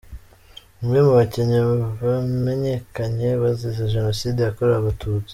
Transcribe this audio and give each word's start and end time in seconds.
Bamwe 0.79 0.99
mu 1.05 1.11
bakinnyi 1.19 1.57
bamenyekanye 2.05 3.29
bazize 3.41 3.83
Jenoside 3.95 4.39
yakorewe 4.41 4.77
Abatutsi. 4.79 5.29